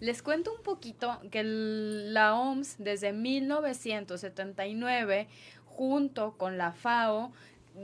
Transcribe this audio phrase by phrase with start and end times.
[0.00, 5.28] Les cuento un poquito que la OMS desde 1979,
[5.66, 7.32] junto con la FAO,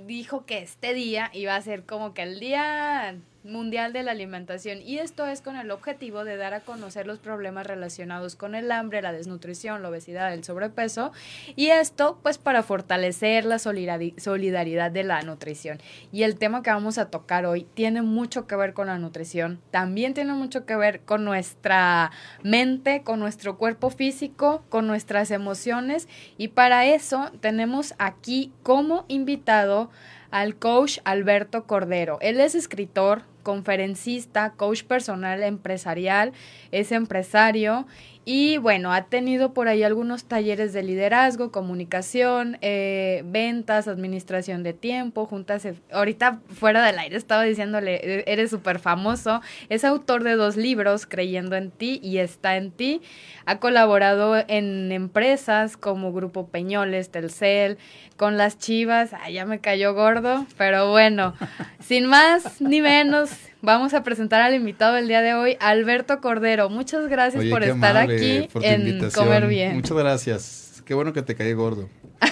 [0.07, 3.17] dijo que este día iba a ser como que el día
[3.47, 7.19] mundial de la alimentación y esto es con el objetivo de dar a conocer los
[7.19, 11.13] problemas relacionados con el hambre, la desnutrición, la obesidad, el sobrepeso
[11.55, 15.79] y esto pues para fortalecer la solidaridad de la nutrición.
[16.13, 19.61] Y el tema que vamos a tocar hoy tiene mucho que ver con la nutrición,
[19.71, 22.11] también tiene mucho que ver con nuestra
[22.43, 29.91] mente, con nuestro cuerpo físico, con nuestras emociones y para eso tenemos aquí como invitado
[30.31, 32.19] al coach Alberto Cordero.
[32.21, 36.33] Él es escritor, conferencista, coach personal empresarial,
[36.73, 37.87] es empresario
[38.29, 44.73] y bueno, ha tenido por ahí algunos talleres de liderazgo, comunicación, eh, ventas, administración de
[44.73, 45.65] tiempo, juntas.
[45.93, 49.43] Ahorita fuera del aire estaba diciéndole, e-, eres súper famoso.
[49.69, 53.01] Es autor de dos libros, Creyendo en ti y Está en ti.
[53.45, 57.79] Ha colaborado en empresas como Grupo Peñoles, Telcel,
[58.17, 59.13] con las Chivas.
[59.13, 61.35] Ay, ya me cayó gordo, pero bueno,
[61.79, 63.31] sin más ni menos
[63.67, 66.71] Vamos a presentar al invitado del día de hoy, Alberto Cordero.
[66.71, 69.75] Muchas gracias por estar aquí en Comer Bien.
[69.75, 70.83] Muchas gracias.
[70.85, 71.89] Qué bueno que te caí gordo.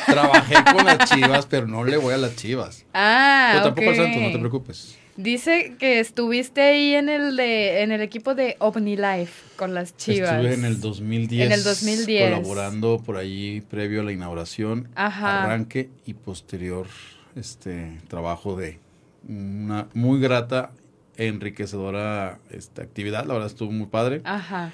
[0.06, 2.86] Trabajé con las chivas, pero no le voy a las chivas.
[2.94, 4.96] Ah, Pero tampoco al santo, no te preocupes.
[5.16, 10.34] Dice que estuviste ahí en el de en el equipo de OmniLife con las Chivas.
[10.34, 11.46] Estuve en el 2010.
[11.46, 12.30] En el 2010.
[12.30, 16.86] Colaborando por ahí previo a la inauguración, arranque y posterior
[17.34, 18.78] este trabajo de
[19.26, 20.70] una muy grata
[21.16, 24.22] enriquecedora esta actividad, la verdad estuvo muy padre.
[24.24, 24.72] Ajá.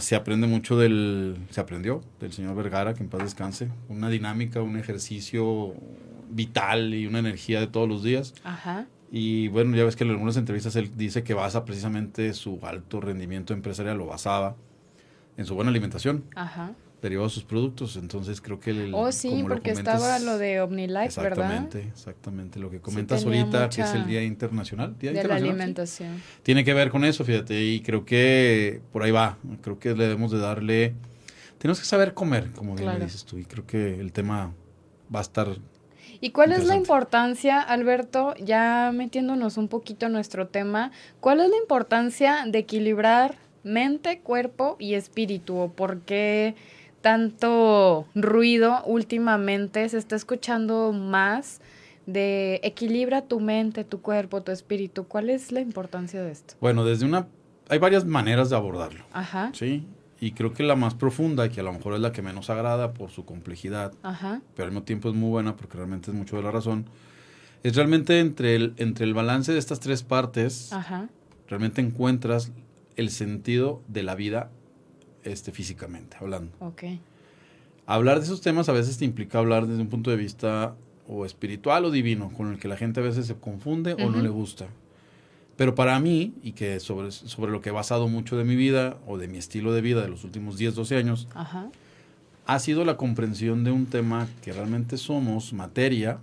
[0.00, 4.60] Se aprende mucho del, se aprendió del señor Vergara, que en paz descanse, una dinámica,
[4.60, 5.74] un ejercicio
[6.28, 8.34] vital y una energía de todos los días.
[8.44, 8.86] Ajá.
[9.10, 13.00] Y bueno, ya ves que en algunas entrevistas él dice que basa precisamente su alto
[13.00, 14.56] rendimiento empresarial, lo basaba
[15.36, 16.24] en su buena alimentación.
[16.34, 16.74] Ajá
[17.06, 17.96] derivado de sus productos.
[17.96, 21.52] Entonces creo que el, Oh, sí, porque estaba lo de OmniLife, ¿verdad?
[21.56, 22.58] Exactamente, exactamente.
[22.58, 24.96] Lo que comentas ahorita, que es el Día Internacional.
[24.98, 26.20] Día de la alimentación.
[26.42, 29.38] Tiene que ver con eso, fíjate, y creo que por ahí va.
[29.62, 30.94] Creo que le debemos de darle...
[31.58, 34.52] Tenemos que saber comer, como bien lo dices tú, y creo que el tema
[35.14, 35.48] va a estar...
[36.20, 41.50] ¿Y cuál es la importancia, Alberto, ya metiéndonos un poquito en nuestro tema, cuál es
[41.50, 45.56] la importancia de equilibrar mente, cuerpo y espíritu?
[45.58, 46.54] ¿O por qué
[47.06, 51.60] tanto ruido últimamente, se está escuchando más
[52.04, 55.04] de equilibra tu mente, tu cuerpo, tu espíritu.
[55.04, 56.54] ¿Cuál es la importancia de esto?
[56.60, 57.28] Bueno, desde una...
[57.68, 59.04] Hay varias maneras de abordarlo.
[59.12, 59.52] Ajá.
[59.54, 59.86] Sí.
[60.18, 62.92] Y creo que la más profunda, que a lo mejor es la que menos agrada
[62.92, 64.40] por su complejidad, Ajá.
[64.56, 66.86] pero al mismo tiempo es muy buena porque realmente es mucho de la razón,
[67.62, 71.08] es realmente entre el, entre el balance de estas tres partes, Ajá.
[71.46, 72.50] realmente encuentras
[72.96, 74.50] el sentido de la vida
[75.26, 76.52] este, físicamente hablando.
[76.60, 76.84] Ok.
[77.86, 80.74] Hablar de esos temas a veces te implica hablar desde un punto de vista
[81.08, 84.20] o espiritual o divino, con el que la gente a veces se confunde o no
[84.20, 84.66] le gusta.
[85.56, 88.98] Pero para mí, y que sobre, sobre lo que he basado mucho de mi vida
[89.06, 91.28] o de mi estilo de vida de los últimos 10, 12 años,
[92.46, 96.18] ha sido la comprensión de un tema que realmente somos materia,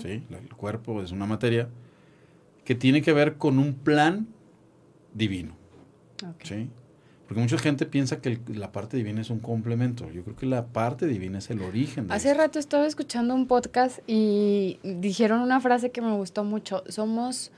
[0.00, 0.22] ¿sí?
[0.30, 1.68] el cuerpo es una materia,
[2.64, 4.28] que tiene que ver con un plan
[5.12, 5.54] divino.
[6.42, 6.70] ¿sí?
[7.30, 10.10] Porque mucha gente piensa que la parte divina es un complemento.
[10.10, 12.08] Yo creo que la parte divina es el origen.
[12.08, 16.82] De Hace rato estaba escuchando un podcast y dijeron una frase que me gustó mucho.
[16.88, 17.52] Somos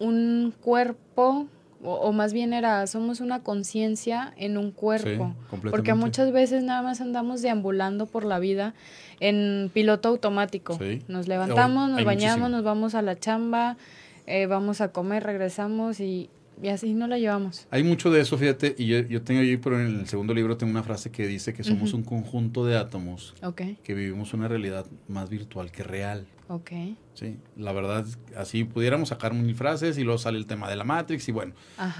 [0.00, 1.46] un cuerpo,
[1.82, 5.34] o, más bien era, somos una conciencia en un cuerpo.
[5.70, 8.74] porque muchas veces nada más andamos deambulando por la vida
[9.18, 10.78] en piloto automático.
[11.08, 13.78] Nos levantamos, nos bañamos, nos vamos a la chamba,
[14.26, 16.28] eh, vamos a comer, regresamos y
[16.62, 17.66] y así no la llevamos.
[17.70, 20.70] Hay mucho de eso, fíjate, y yo, tengo ahí, pero en el segundo libro tengo
[20.70, 23.34] una frase que dice que somos un conjunto de átomos
[23.82, 26.26] que vivimos una realidad más virtual que real.
[26.48, 26.70] Ok.
[27.14, 28.04] Sí, la verdad,
[28.36, 31.52] así pudiéramos sacar mil frases y luego sale el tema de la Matrix y bueno,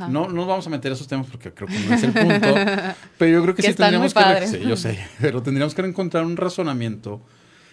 [0.09, 2.12] no, no nos vamos a meter a esos temas porque creo que no es el
[2.12, 2.48] punto,
[3.18, 6.36] pero yo creo que, sí tendríamos que, sí, yo sé, pero tendríamos que encontrar un
[6.36, 7.21] razonamiento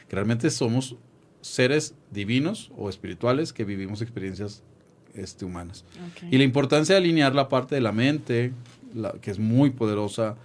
[0.07, 0.98] que realmente somos
[1.42, 4.63] seres divinos o espirituales que vivimos experiencias
[5.18, 5.86] este, humanas.
[6.31, 8.52] Y la importancia de alinear la parte de la mente,
[8.94, 10.36] la, que es muy poderosa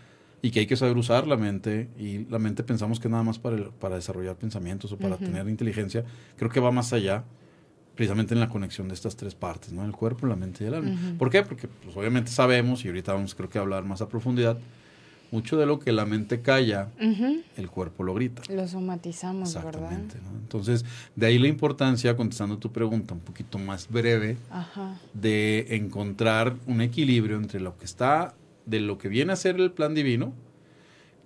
[0.43, 3.39] y que hay que saber usar la mente, y la mente pensamos que nada más
[3.39, 6.05] para, para desarrollar pensamientos o para tener inteligencia,
[6.37, 7.25] creo que va más allá
[7.95, 9.85] precisamente en la conexión de estas tres partes, ¿no?
[9.85, 10.99] El cuerpo, la mente y el alma.
[11.19, 11.43] ¿Por qué?
[11.43, 14.59] Porque pues, obviamente sabemos, y ahorita vamos creo que a hablar más a profundidad,
[15.33, 16.91] mucho de lo que la mente calla,
[17.57, 18.43] el cuerpo lo grita.
[18.53, 20.39] Lo somatizamos, Exactamente, ¿no?
[20.39, 20.85] Entonces,
[21.17, 24.37] de ahí la importancia, contestando tu pregunta un poquito más breve,
[25.15, 28.35] de encontrar un equilibrio entre lo que está,
[28.67, 30.35] de lo que viene a ser el plan divino,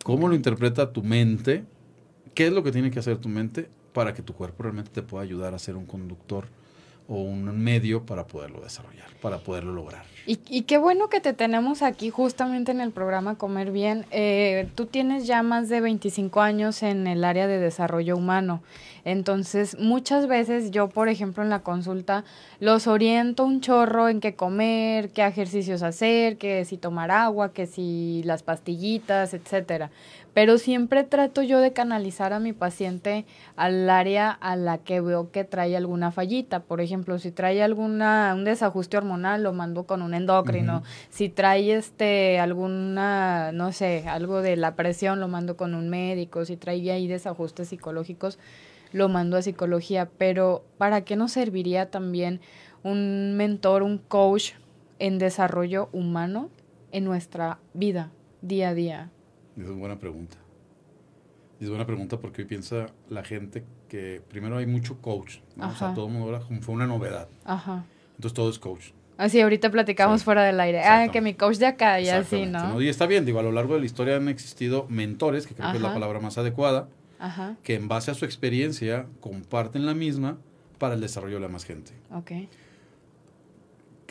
[0.05, 1.65] cómo lo interpreta tu mente,
[2.35, 5.03] qué es lo que tiene que hacer tu mente para que tu cuerpo realmente te
[5.03, 6.47] pueda ayudar a ser un conductor
[7.09, 10.05] o un medio para poderlo desarrollar, para poderlo lograr.
[10.27, 14.07] Y, y qué bueno que te tenemos aquí justamente en el programa Comer Bien.
[14.11, 18.61] Eh, tú tienes ya más de 25 años en el área de desarrollo humano.
[19.07, 22.25] Entonces, muchas veces yo, por ejemplo, en la consulta,
[22.59, 27.67] los oriento un chorro en qué comer, qué ejercicios hacer, que si tomar agua, que
[27.67, 29.93] si las pastillitas, etcétera
[30.37, 33.25] pero siempre trato yo de canalizar a mi paciente
[33.57, 36.61] al área a la que veo que trae alguna fallita.
[36.61, 40.83] Por ejemplo, si trae alguna un desajuste hormonal, lo mando con un endocrino.
[41.09, 46.45] Si trae este alguna, no sé, algo de la presión, lo mando con un médico.
[46.45, 48.39] Si trae ahí desajustes psicológicos,
[48.93, 50.09] lo mando a psicología.
[50.19, 52.41] Pero ¿para qué nos serviría también
[52.83, 54.53] un mentor, un coach
[54.99, 56.51] en desarrollo humano
[56.93, 58.11] en nuestra vida
[58.43, 59.11] día a día?
[59.57, 60.37] Es buena pregunta.
[61.61, 65.39] Es buena pregunta porque hoy piensa la gente que primero hay mucho coach.
[65.59, 67.29] O sea, todo el mundo ahora como fue una novedad.
[67.45, 67.85] Ajá.
[68.17, 68.91] Entonces todo es coach.
[69.19, 70.83] Así, ahorita platicamos fuera del aire.
[70.85, 72.81] Ah, que mi coach de acá y así, ¿no?
[72.83, 75.71] Y está bien, digo, a lo largo de la historia han existido mentores, que creo
[75.71, 76.89] que es la palabra más adecuada,
[77.19, 77.57] Ajá.
[77.63, 80.39] que en base a su experiencia comparten la misma
[80.79, 81.93] para el desarrollo de la más gente.
[82.11, 82.33] Ok.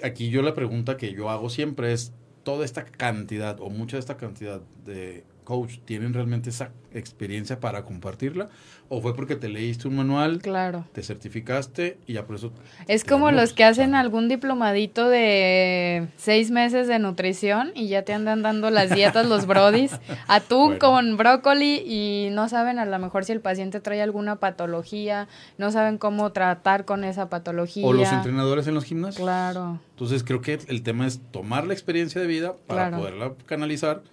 [0.04, 2.14] Aquí yo la pregunta que yo hago siempre es,
[2.46, 7.86] toda esta cantidad o mucha de esta cantidad de coach tienen realmente esa experiencia para
[7.86, 8.50] compartirla
[8.88, 10.86] o fue porque te leíste un manual, claro.
[10.92, 12.52] te certificaste y ya por eso...
[12.88, 18.14] Es como los que hacen algún diplomadito de seis meses de nutrición y ya te
[18.14, 19.92] andan dando las dietas los brodis,
[20.28, 25.28] atún con brócoli y no saben a lo mejor si el paciente trae alguna patología,
[25.58, 27.88] no saben cómo tratar con esa patología.
[27.88, 29.24] O los entrenadores en los gimnasios.
[29.24, 29.80] Claro.
[29.92, 34.04] Entonces creo que el tema es tomar la experiencia de vida para poderla canalizar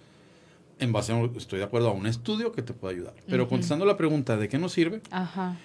[0.79, 3.13] en base a, estoy de acuerdo, a un estudio que te pueda ayudar.
[3.27, 5.57] Pero contestando la pregunta de qué nos sirve Ajá.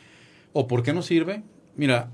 [0.53, 1.43] o por qué nos sirve,
[1.77, 2.11] mira,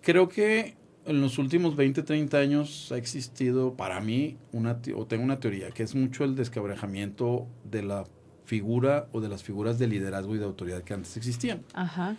[0.00, 5.24] creo que en los últimos 20, 30 años ha existido para mí, una, o tengo
[5.24, 8.04] una teoría, que es mucho el descabrejamiento de la
[8.44, 11.62] figura o de las figuras de liderazgo y de autoridad que antes existían.
[11.74, 12.16] Ajá.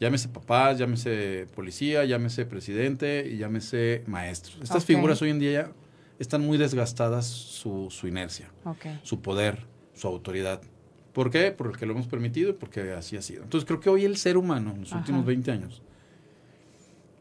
[0.00, 4.62] Llámese papá, llámese policía, llámese presidente y llámese maestro.
[4.62, 5.70] Estas figuras hoy en día ya
[6.18, 8.50] están muy desgastadas su, su inercia,
[9.02, 10.60] su poder, su autoridad.
[11.12, 11.50] ¿Por qué?
[11.50, 13.42] Porque lo hemos permitido y porque así ha sido.
[13.42, 15.82] Entonces creo que hoy el ser humano, en los últimos 20 años,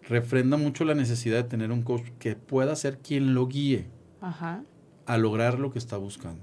[0.08, 3.86] refrenda mucho la necesidad de tener un coach que pueda ser quien lo guíe
[5.06, 6.42] a lograr lo que está buscando.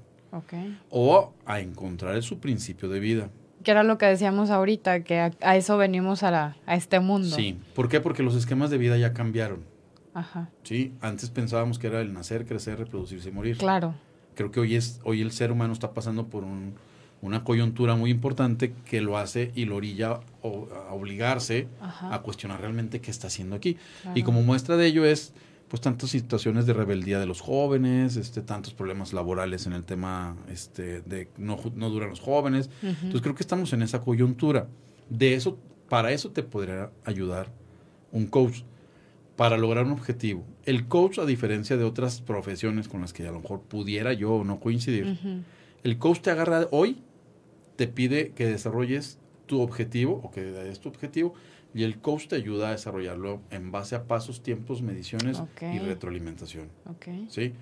[0.88, 3.31] O a encontrar su principio de vida.
[3.62, 7.37] Que era lo que decíamos ahorita, que a, eso venimos a, a este mundo.
[7.37, 7.58] Sí.
[7.75, 8.00] ¿Por qué?
[8.00, 9.71] Porque los esquemas de vida ya cambiaron.
[10.14, 10.50] Ajá.
[10.62, 13.56] Sí, antes pensábamos que era el nacer, crecer, reproducirse y morir.
[13.56, 13.94] Claro.
[14.35, 16.75] Creo que hoy es hoy el ser humano está pasando por un,
[17.23, 23.00] una coyuntura muy importante que lo hace y lo orilla a obligarse a cuestionar realmente
[23.00, 23.76] qué está haciendo aquí.
[24.14, 25.32] Y como muestra de ello es
[25.69, 30.37] pues tantas situaciones de rebeldía de los jóvenes, este tantos problemas laborales en el tema
[30.50, 32.69] este de no, no duran los jóvenes.
[32.82, 34.67] Entonces creo que estamos en esa coyuntura.
[35.09, 37.49] De eso para eso te podría ayudar
[38.11, 38.62] un coach
[39.37, 40.44] para lograr un objetivo.
[40.64, 44.44] El coach, a diferencia de otras profesiones con las que a lo mejor pudiera yo
[44.44, 45.17] no coincidir,
[45.82, 46.99] el coach te agarra hoy,
[47.76, 51.35] te pide que desarrolles tu objetivo o que des tu objetivo
[51.75, 56.68] y el coach te ayuda a desarrollarlo en base a pasos, tiempos, mediciones y retroalimentación.
[57.28, 57.52] ¿Sí?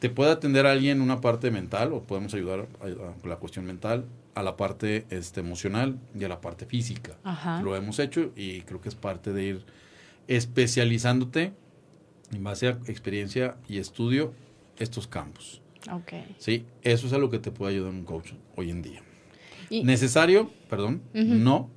[0.00, 4.04] Te puede atender a alguien una parte mental o podemos ayudar a, la cuestión mental,
[4.34, 7.16] a la parte este, emocional y a la parte física.
[7.62, 9.64] Lo hemos hecho y creo que es parte de ir
[10.28, 11.52] especializándote
[12.32, 14.32] en base a experiencia y estudio
[14.78, 15.62] estos campos.
[15.90, 16.34] Okay.
[16.38, 19.02] Sí, eso es a lo que te puede ayudar un coach hoy en día.
[19.70, 21.70] Necesario, perdón, no.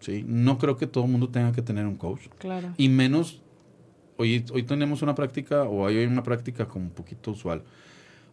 [0.00, 2.28] Sí, no creo que todo el mundo tenga que tener un coach.
[2.38, 2.74] Claro.
[2.76, 3.40] Y menos,
[4.16, 7.62] hoy, hoy tenemos una práctica, o hay una práctica como un poquito usual.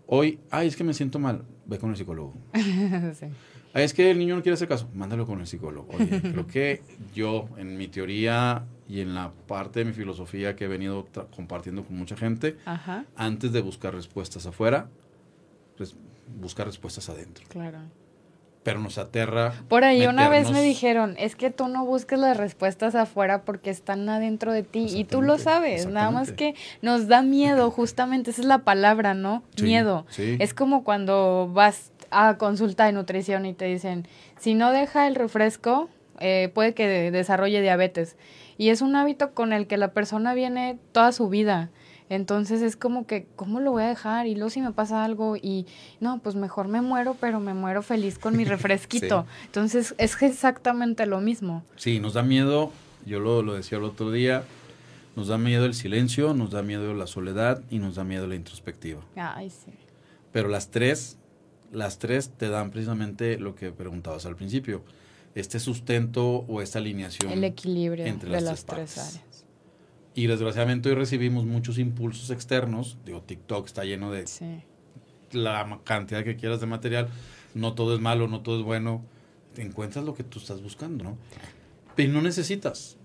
[0.05, 2.33] Hoy, ay, es que me siento mal, ve con el psicólogo.
[2.53, 3.27] sí.
[3.73, 5.93] Es que el niño no quiere hacer caso, mándalo con el psicólogo.
[5.93, 6.81] Oye, creo que
[7.13, 11.83] yo, en mi teoría y en la parte de mi filosofía que he venido compartiendo
[11.83, 12.57] con mucha gente,
[13.15, 14.89] antes de buscar respuestas afuera,
[15.77, 15.95] pues
[16.39, 17.45] buscar respuestas adentro.
[17.49, 17.79] Claro.
[18.63, 19.53] pero nos aterra.
[19.69, 23.71] Por ahí una vez me dijeron, es que tú no busques las respuestas afuera porque
[23.71, 28.29] están adentro de ti y tú lo sabes, nada más que nos da miedo, justamente,
[28.31, 29.43] esa es la palabra, ¿no?
[29.61, 30.05] miedo.
[30.17, 34.07] Es como cuando vas a consulta de nutrición y te dicen,
[34.39, 35.89] si no deja el refresco,
[36.19, 38.15] eh, puede que desarrolle diabetes.
[38.57, 41.69] Y es un hábito con el que la persona viene toda su vida.
[42.09, 44.27] Entonces es como que, ¿cómo lo voy a dejar?
[44.27, 45.65] Y luego si me pasa algo y
[46.01, 49.25] no, pues mejor me muero, pero me muero feliz con mi refresquito.
[49.45, 51.63] Entonces es exactamente lo mismo.
[51.77, 52.71] Sí, nos da miedo,
[53.05, 54.43] yo lo, lo decía el otro día,
[55.15, 58.35] nos da miedo el silencio, nos da miedo la soledad y nos da miedo la
[58.35, 59.01] introspectiva.
[59.15, 59.71] Ay, sí.
[60.33, 61.17] Pero las tres,
[61.71, 64.83] las tres te dan precisamente lo que preguntabas al principio,
[65.35, 67.31] este sustento o esta alineación.
[67.31, 69.45] El equilibrio entre las, tres áreas.
[70.13, 72.97] Y desgraciadamente hoy recibimos muchos impulsos externos.
[73.05, 74.25] Digo, TikTok está lleno de
[75.31, 77.09] la cantidad que quieras de material.
[77.53, 79.03] No todo es malo, no todo es bueno.
[79.55, 81.17] Te encuentras lo que tú estás buscando, ¿no?
[81.95, 82.97] Pero no necesitas.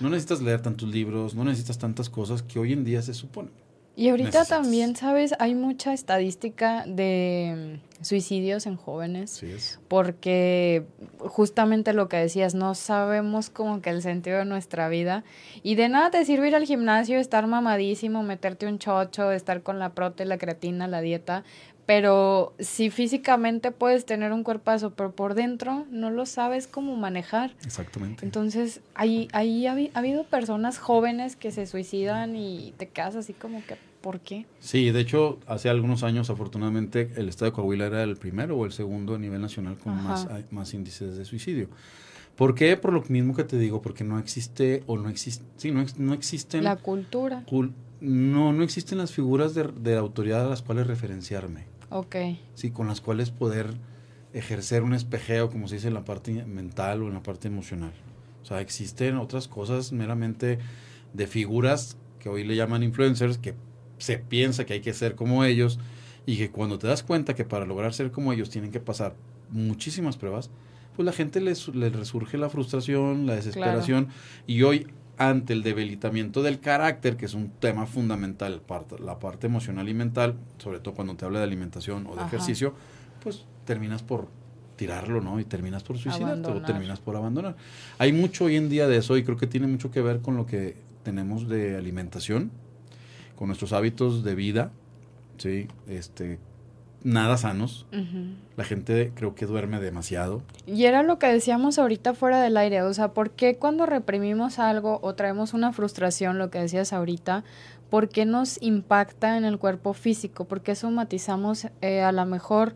[0.00, 3.50] No necesitas leer tantos libros, no necesitas tantas cosas que hoy en día se supone.
[3.96, 5.34] Y ahorita también, ¿sabes?
[5.38, 9.30] Hay mucha estadística de mm, suicidios en jóvenes.
[9.30, 9.78] Sí es.
[9.88, 10.86] Porque
[11.18, 15.24] justamente lo que decías, no sabemos como que el sentido de nuestra vida.
[15.62, 19.78] Y de nada te sirve ir al gimnasio, estar mamadísimo, meterte un chocho, estar con
[19.78, 21.44] la prote, la creatina, la dieta.
[21.90, 27.52] Pero si físicamente puedes tener un cuerpazo, pero por dentro no lo sabes cómo manejar.
[27.64, 28.24] Exactamente.
[28.24, 33.32] Entonces, ahí, ahí ha, ha habido personas jóvenes que se suicidan y te quedas así
[33.32, 34.46] como que, ¿Por qué?
[34.60, 38.66] Sí, de hecho, hace algunos años, afortunadamente, el estado de Coahuila era el primero o
[38.66, 41.70] el segundo a nivel nacional con más, más índices de suicidio.
[42.36, 42.76] ¿Por qué?
[42.76, 46.14] Por lo mismo que te digo, porque no existe o no existe, sí, no, no
[46.14, 46.62] existen...
[46.62, 47.42] La cultura.
[48.00, 51.64] no, no existen las figuras de, de autoridad a las cuales referenciarme.
[51.90, 52.16] Ok.
[52.54, 53.74] Sí, con las cuales poder
[54.32, 57.92] ejercer un espejeo, como se dice en la parte mental o en la parte emocional.
[58.42, 60.58] O sea, existen otras cosas meramente
[61.12, 63.54] de figuras que hoy le llaman influencers, que
[63.98, 65.78] se piensa que hay que ser como ellos
[66.26, 69.16] y que cuando te das cuenta que para lograr ser como ellos tienen que pasar
[69.50, 70.50] muchísimas pruebas,
[70.94, 74.08] pues la gente les, les resurge la frustración, la desesperación
[74.46, 74.86] y hoy
[75.20, 78.62] ante el debilitamiento del carácter, que es un tema fundamental,
[79.00, 82.72] la parte emocional y mental, sobre todo cuando te habla de alimentación o de ejercicio,
[83.22, 84.28] pues terminas por
[84.76, 85.38] tirarlo, ¿no?
[85.38, 87.54] Y terminas por suicidarte o terminas por abandonar.
[87.98, 90.38] Hay mucho hoy en día de eso y creo que tiene mucho que ver con
[90.38, 92.50] lo que tenemos de alimentación,
[93.36, 94.72] con nuestros hábitos de vida,
[95.36, 95.68] ¿sí?
[95.86, 96.38] Este,
[97.02, 97.86] nada sanos.
[98.56, 100.42] La gente creo que duerme demasiado.
[100.66, 104.58] Y era lo que decíamos ahorita fuera del aire, o sea, ¿por qué cuando reprimimos
[104.58, 107.44] algo o traemos una frustración, lo que decías ahorita,
[107.88, 110.44] por qué nos impacta en el cuerpo físico?
[110.44, 112.74] ¿Por qué somatizamos eh, a lo mejor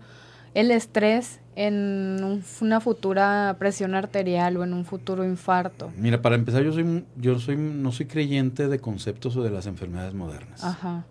[0.54, 5.93] el estrés en una futura presión arterial o en un futuro infarto?
[5.97, 9.66] Mira, para empezar, yo soy yo soy no soy creyente de conceptos o de las
[9.66, 10.64] enfermedades modernas.
[10.64, 11.04] Ajá.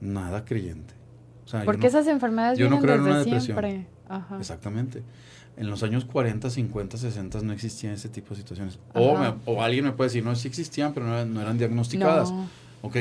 [0.00, 0.99] Nada creyente.
[1.64, 3.40] Porque esas enfermedades yo no creo en una depresión.
[3.40, 3.86] siempre.
[4.08, 4.38] Ajá.
[4.38, 5.02] Exactamente.
[5.56, 8.78] En los años 40, 50, 60 no existían ese tipo de situaciones.
[8.94, 12.30] O, o, alguien me puede decir, no, sí existían, pero no, eran diagnosticadas.
[12.30, 12.48] No.
[12.82, 12.96] Ok,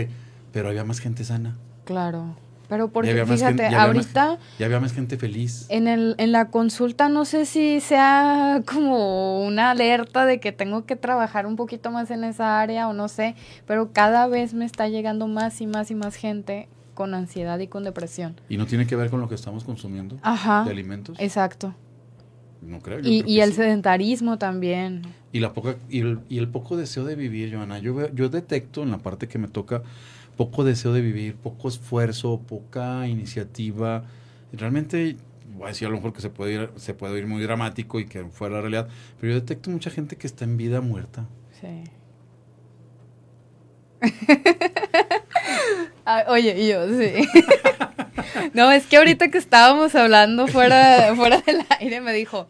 [0.51, 1.55] pero había más gente sana.
[1.85, 2.35] Claro.
[2.69, 5.65] Pero porque fíjate, ahorita ya había más gente feliz.
[5.69, 10.85] En el en la consulta no sé si sea como una alerta de que tengo
[10.85, 14.65] que trabajar un poquito más en esa área o no sé, pero cada vez me
[14.65, 18.35] está llegando más y más y más gente con ansiedad y con depresión.
[18.49, 21.15] ¿Y no tiene que ver con lo que estamos consumiendo de alimentos?
[21.17, 21.73] Exacto.
[22.61, 22.99] No creo.
[23.01, 25.03] y, y el sedentarismo también.
[25.31, 27.79] Y la poca y el, y el poco deseo de vivir, Joana.
[27.79, 29.81] Yo yo detecto en la parte que me toca
[30.35, 34.03] poco deseo de vivir, poco esfuerzo, poca iniciativa.
[34.51, 35.15] Realmente,
[35.55, 38.01] voy a decir a lo mejor que se puede ir, se puede oír muy dramático
[38.01, 38.89] y que fuera la realidad,
[39.21, 41.27] pero yo detecto mucha gente que está en vida muerta.
[41.61, 41.85] Sí.
[46.11, 47.27] Ah, oye, yo, sí.
[48.55, 52.47] no, es que ahorita que estábamos hablando fuera, fuera del aire me dijo,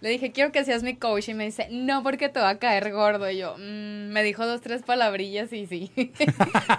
[0.00, 1.28] le dije, quiero que seas mi coach.
[1.28, 3.28] Y me dice, no, porque te va a caer gordo.
[3.28, 5.90] Y yo, mm", me dijo dos, tres palabrillas y sí.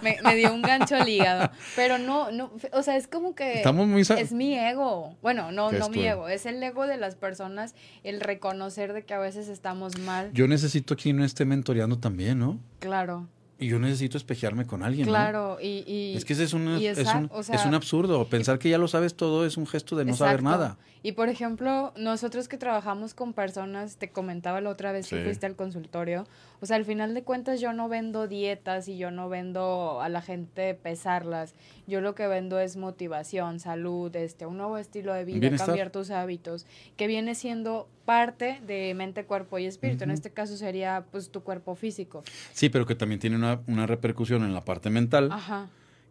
[0.01, 1.51] me, dio un gancho al hígado.
[1.75, 3.55] Pero no, no, o sea, es como que.
[3.55, 4.03] Estamos muy.
[4.03, 5.17] Es mi ego.
[5.21, 6.29] Bueno, no, no mi ego.
[6.29, 10.31] Es el ego de las personas el reconocer de que a veces estamos mal.
[10.31, 12.59] Yo necesito que no esté mentoreando también, ¿no?
[12.79, 13.27] Claro.
[13.59, 15.07] Y yo necesito espejearme con alguien.
[15.07, 18.25] Claro, y, y, Es que ese es un, es, un, es un absurdo.
[18.27, 20.77] Pensar que ya lo sabes todo es un gesto de no saber nada.
[21.05, 25.45] Y por ejemplo, nosotros que trabajamos con personas, te comentaba la otra vez que fuiste
[25.45, 26.25] al consultorio,
[26.61, 30.07] o sea, al final de cuentas yo no vendo dietas y yo no vendo a
[30.07, 31.55] la gente pesarlas.
[31.85, 36.11] Yo lo que vendo es motivación, salud, este, un nuevo estilo de vida, cambiar tus
[36.11, 40.03] hábitos, que viene siendo parte de mente, cuerpo y espíritu.
[40.03, 42.23] En este caso sería pues tu cuerpo físico.
[42.53, 45.29] Sí, pero que también tiene una, una repercusión en la parte mental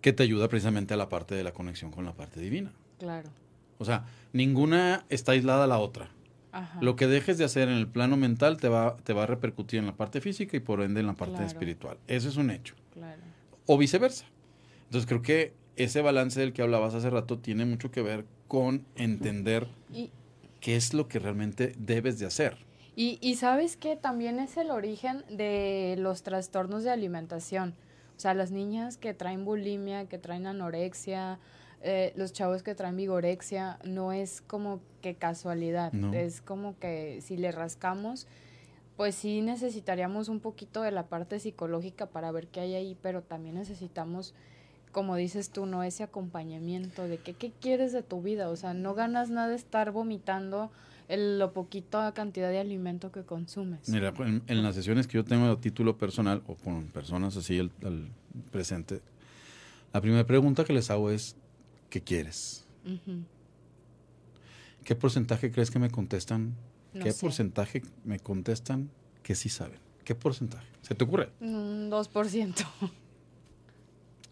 [0.01, 2.73] que te ayuda precisamente a la parte de la conexión con la parte divina.
[2.99, 3.31] Claro.
[3.79, 6.11] O sea, ninguna está aislada a la otra.
[6.83, 9.79] Lo que dejes de hacer en el plano mental te va, te va a repercutir
[9.79, 11.97] en la parte física y por ende en la parte espiritual.
[12.07, 12.75] Eso es un hecho.
[12.93, 13.23] Claro.
[13.65, 14.27] O viceversa.
[14.85, 18.85] Entonces creo que ese balance del que hablabas hace rato tiene mucho que ver con
[18.97, 19.69] entender
[20.61, 22.57] qué es lo que realmente debes de hacer.
[22.95, 27.75] Y, y sabes que también es el origen de los trastornos de alimentación.
[28.17, 31.39] O sea, las niñas que traen bulimia, que traen anorexia,
[31.85, 37.37] eh, los chavos que traen vigorexia, no es como que casualidad, es como que si
[37.37, 38.29] le rascamos,
[38.97, 43.23] pues sí necesitaríamos un poquito de la parte psicológica para ver qué hay ahí, pero
[43.23, 44.33] también necesitamos,
[44.93, 48.75] como dices tú, no ese acompañamiento de que qué quieres de tu vida, o sea,
[48.75, 50.71] no ganas nada de estar vomitando
[51.09, 53.89] el, lo poquito cantidad de alimento que consumes.
[53.89, 57.71] Mira, en, las sesiones que yo tengo a título personal o con personas así al
[58.51, 59.01] presente,
[59.93, 61.37] la primera pregunta que les hago es,
[61.91, 62.65] ¿qué quieres?
[64.85, 66.55] ¿Qué porcentaje crees que me contestan?
[66.95, 68.91] ¿Qué porcentaje me contestan
[69.23, 69.79] que sí saben?
[70.05, 70.67] ¿Qué porcentaje?
[70.81, 71.31] ¿Se te ocurre?
[71.41, 72.67] Un 2%.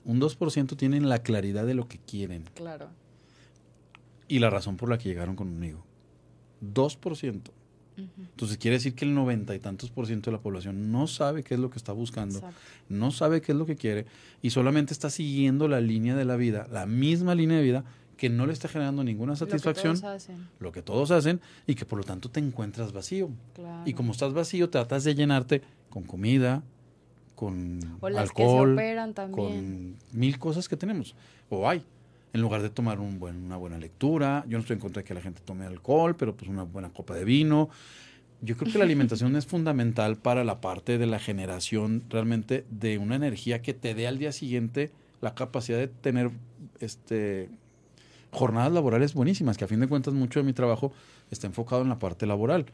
[0.04, 2.44] Un 2% tienen la claridad de lo que quieren.
[2.54, 2.88] Claro.
[4.28, 5.84] Y la razón por la que llegaron conmigo.
[6.62, 7.50] 2%.
[7.96, 11.42] Entonces quiere decir que el noventa y tantos por ciento de la población no sabe
[11.42, 12.40] qué es lo que está buscando,
[12.88, 14.06] no sabe qué es lo que quiere
[14.40, 17.84] y solamente está siguiendo la línea de la vida, la misma línea de vida
[18.16, 21.40] que no le está generando ninguna satisfacción, lo que todos hacen, lo que todos hacen
[21.66, 23.30] y que por lo tanto te encuentras vacío.
[23.86, 26.62] Y como estás vacío, tratas de llenarte con comida,
[27.40, 27.80] con
[28.18, 28.78] alcohol,
[29.30, 31.14] con mil cosas que tenemos.
[31.48, 31.82] O hay
[32.34, 34.44] en lugar de tomar un buen, una buena lectura.
[34.46, 36.90] Yo no estoy en contra de que la gente tome alcohol, pero pues una buena
[36.90, 37.70] copa de vino.
[38.42, 42.98] Yo creo que la alimentación es fundamental para la parte de la generación realmente de
[42.98, 44.90] una energía que te dé al día siguiente
[45.22, 46.30] la capacidad de tener
[46.78, 47.48] este
[48.32, 50.92] jornadas laborales buenísimas, que a fin de cuentas mucho de mi trabajo
[51.30, 52.66] está enfocado en la parte laboral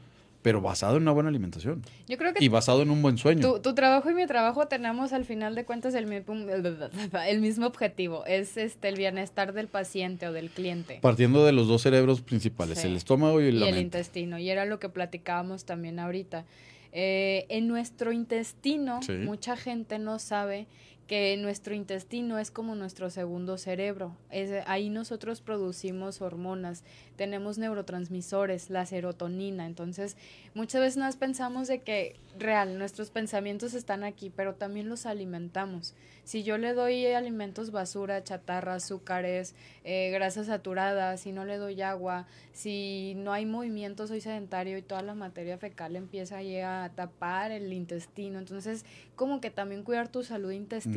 [0.46, 1.82] pero basado en una buena alimentación.
[2.06, 3.60] Yo creo que y basado en un buen sueño.
[3.60, 6.06] Tu, trabajo y mi trabajo tenemos al final de cuentas el,
[7.26, 11.00] el mismo objetivo, es este el bienestar del paciente o del cliente.
[11.02, 14.66] Partiendo de los dos cerebros principales, el estómago y el, y el intestino, y era
[14.66, 16.44] lo que platicábamos también ahorita.
[16.92, 20.68] Eh, en nuestro intestino, mucha gente no sabe
[21.06, 24.16] que nuestro intestino es como nuestro segundo cerebro.
[24.30, 26.82] Es, ahí nosotros producimos hormonas,
[27.16, 29.66] tenemos neurotransmisores, la serotonina.
[29.66, 30.16] Entonces,
[30.54, 35.95] muchas veces nos pensamos de que real, nuestros pensamientos están aquí, pero también los alimentamos.
[36.25, 41.80] Si yo le doy alimentos basura, chatarra, azúcares, eh, grasas saturadas, si no le doy
[41.82, 47.52] agua, si no hay movimiento, soy sedentario y toda la materia fecal empieza a tapar
[47.52, 48.40] el intestino.
[48.40, 50.96] Entonces, como que también cuidar tu salud intestinal.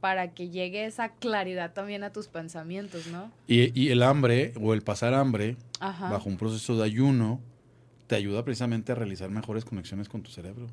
[0.00, 3.30] Para que llegue esa claridad también a tus pensamientos, ¿no?
[3.46, 7.40] Y, el hambre o el pasar hambre bajo un proceso de ayuno
[8.06, 10.66] te ayuda precisamente a realizar mejores conexiones con tu cerebro.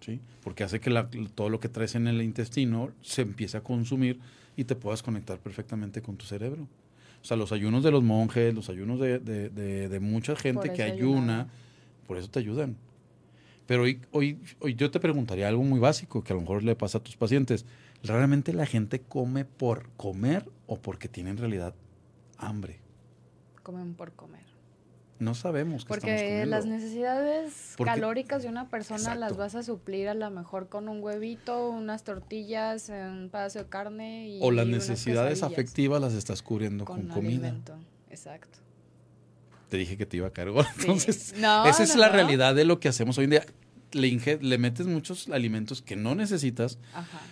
[0.00, 0.20] ¿sí?
[0.42, 0.90] Porque hace que
[1.34, 4.18] todo lo que traes en el intestino se empiece a consumir
[4.56, 6.66] y te puedas conectar perfectamente con tu cerebro.
[7.22, 11.48] O sea, los ayunos de los monjes, los ayunos de, de, mucha gente que ayuna,
[12.06, 12.76] por eso te ayudan.
[13.70, 16.74] Pero hoy, hoy, hoy yo te preguntaría algo muy básico que a lo mejor le
[16.74, 17.66] pasa a tus pacientes.
[18.02, 21.72] ¿Realmente la gente come por comer o porque tiene en realidad
[22.36, 22.80] hambre?
[23.62, 24.42] Comen por comer.
[25.20, 25.84] No sabemos.
[25.84, 30.88] Porque las necesidades calóricas de una persona las vas a suplir a lo mejor con
[30.88, 34.30] un huevito, unas tortillas, un pedazo de carne.
[34.30, 37.56] Y o las necesidades afectivas las estás cubriendo con, comida.
[38.10, 38.58] Exacto.
[39.68, 40.66] Te dije que te iba a cargar.
[40.80, 43.46] Entonces, esa es la realidad de lo que hacemos hoy en día.
[43.92, 46.78] Le, le metes muchos alimentos que no necesitas,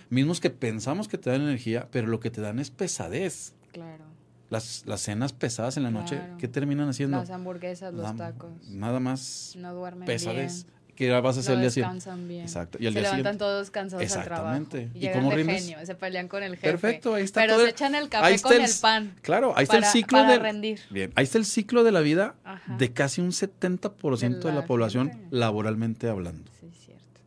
[0.09, 3.53] mismos que pensamos que te dan energía, pero lo que te dan es pesadez.
[3.71, 4.09] Claro
[4.49, 7.17] las, las cenas pesadas en la noche, ¿qué terminan haciendo?
[7.17, 8.51] Las hamburguesas, los tacos.
[8.67, 10.65] Nada más no duermen pesadez.
[10.99, 12.41] Que vas a hacer no el día descansan bien.
[12.41, 12.77] Exacto.
[12.77, 14.57] Y al se levantan todos cansados al trabajo.
[14.57, 14.99] Exactamente.
[14.99, 16.71] ¿Y, cómo genio, se pelean con el jefe.
[16.71, 19.15] Perfecto, ahí está Pero se echan el café con el, pan.
[19.21, 20.81] Claro, ahí está el ciclo para de rendir.
[20.89, 22.35] Bien, ahí está el ciclo de la vida
[22.77, 26.51] de casi un 70% de la, de la población laboralmente hablando.
[26.59, 27.21] Sí, cierto.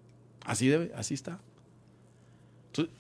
[0.44, 1.38] Así debe, así está.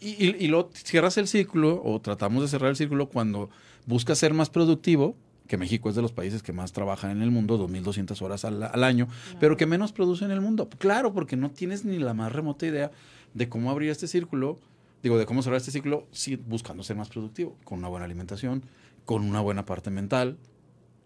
[0.00, 3.50] y, y, y luego cierras el ciclo o tratamos de cerrar el círculo cuando
[3.84, 5.16] busca ser más productivo,
[5.52, 8.84] que México es de los países que más trabajan en el mundo, 2.200 horas al,
[8.84, 9.06] año,
[9.38, 10.66] pero que menos produce en el mundo.
[10.78, 12.90] Claro, porque no tienes ni la más remota idea
[13.34, 14.60] de cómo abrir este círculo
[15.02, 18.62] Digo, de cómo cerrar este ciclo, sí, buscando ser más productivo, con una buena alimentación,
[19.04, 20.38] con una buena parte mental.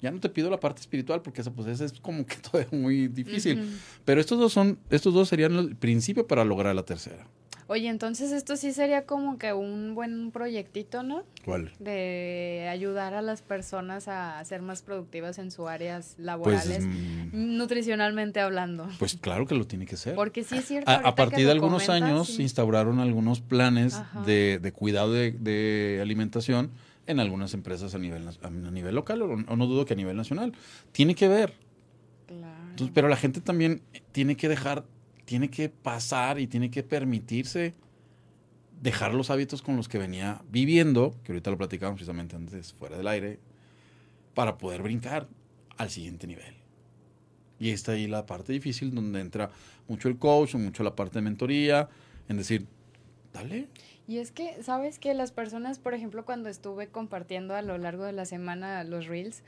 [0.00, 2.72] Ya no te pido la parte espiritual porque eso pues es como que todo es
[2.72, 3.68] muy difícil.
[4.04, 7.26] Pero estos dos son, estos dos serían el principio para lograr la tercera.
[7.68, 11.24] Oye, entonces esto sí sería como que un buen proyectito, ¿no?
[11.44, 11.72] ¿Cuál?
[11.80, 17.56] De ayudar a las personas a ser más productivas en sus áreas laborales, pues, mm,
[17.56, 18.88] nutricionalmente hablando.
[19.00, 20.14] Pues claro que lo tiene que ser.
[20.14, 20.90] Porque sí es cierto.
[20.90, 26.70] A, partir de algunos años instauraron algunos planes de, de, cuidado de, de, alimentación
[27.06, 30.52] en algunas empresas a nivel, a nivel local o, no dudo que a nivel nacional.
[30.92, 31.54] Tiene que ver.
[32.26, 32.90] Claro.
[32.92, 34.84] pero la gente también tiene que dejar
[35.26, 37.74] tiene que pasar y tiene que permitirse
[38.80, 42.96] dejar los hábitos con los que venía viviendo, que ahorita lo platicamos precisamente antes fuera
[42.96, 43.38] del aire,
[44.34, 45.28] para poder brincar
[45.76, 46.54] al siguiente nivel.
[47.58, 49.50] Y está ahí la parte difícil donde entra
[49.88, 51.88] mucho el coach, mucho la parte de mentoría,
[52.28, 52.66] en decir,
[53.32, 53.68] dale.
[54.06, 58.04] Y es que, ¿sabes que Las personas, por ejemplo, cuando estuve compartiendo a lo largo
[58.04, 59.42] de la semana los reels,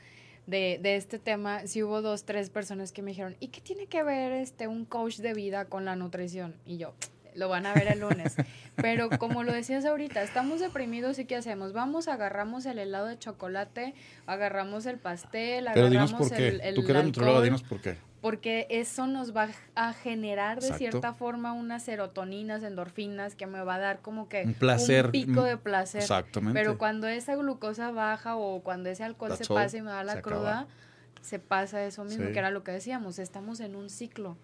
[0.49, 3.87] de, de, este tema, sí hubo dos, tres personas que me dijeron, ¿y qué tiene
[3.87, 6.55] que ver este un coach de vida con la nutrición?
[6.65, 6.93] Y yo,
[7.35, 8.35] lo van a ver el lunes.
[8.75, 11.73] Pero como lo decías ahorita, estamos deprimidos y ¿qué hacemos?
[11.73, 13.93] Vamos, agarramos el helado de chocolate,
[14.25, 16.47] agarramos el pastel, agarramos por qué.
[16.47, 20.59] el, el Tú que eres nutrióloga, dinos por qué porque eso nos va a generar
[20.59, 25.11] de cierta forma unas serotoninas, endorfinas, que me va a dar como que un, placer,
[25.11, 26.01] pico de placer.
[26.01, 26.59] Exactamente.
[26.59, 30.21] Pero cuando esa glucosa baja o cuando ese alcohol se pasa y me da la
[30.21, 30.67] cruda,
[31.21, 34.37] se pasa eso mismo, que era lo que decíamos, estamos en un ciclo.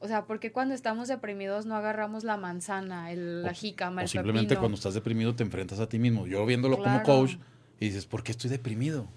[0.00, 4.08] O sea, porque cuando estamos deprimidos no agarramos la manzana, el, la jícama, el o
[4.08, 6.26] simplemente cuando estás deprimido te enfrentas a ti mismo.
[6.26, 7.36] Yo viéndolo como coach
[7.80, 9.08] y dices, ¿por qué estoy deprimido?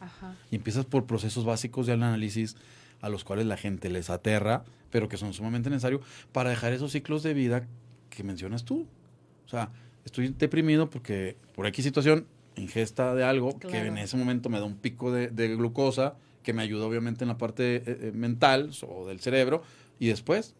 [0.51, 2.55] Y empiezas por procesos básicos de análisis
[3.01, 6.91] a los cuales la gente les aterra, pero que son sumamente necesarios para dejar esos
[6.91, 7.67] ciclos de vida
[8.09, 8.87] que mencionas tú.
[9.45, 9.69] O sea,
[10.05, 14.65] estoy deprimido porque por X situación, ingesta de algo que en ese momento me da
[14.65, 19.07] un pico de, glucosa, que me ayuda obviamente en la parte eh, eh, mental o
[19.07, 19.63] del cerebro,
[19.99, 20.55] y después,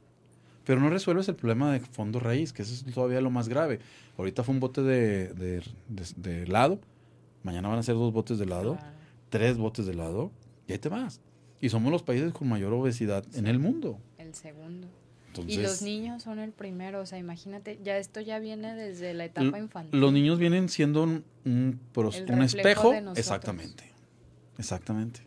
[0.68, 3.80] pero no resuelves el problema de fondo raíz, que eso es todavía lo más grave.
[4.18, 5.34] Ahorita fue un bote de,
[5.88, 6.82] de, helado,
[7.42, 8.78] mañana van a ser dos botes de helado,
[9.30, 10.30] tres botes de helado,
[10.68, 11.22] y ahí te vas.
[11.62, 13.98] Y somos los países con mayor obesidad en el mundo.
[14.18, 14.90] El segundo.
[15.48, 19.24] y los niños son el primero, o sea, imagínate, ya esto ya viene desde la
[19.24, 19.98] etapa infantil.
[19.98, 22.94] Los niños vienen siendo un, un, un espejo.
[23.16, 23.86] Exactamente,
[24.58, 25.27] exactamente.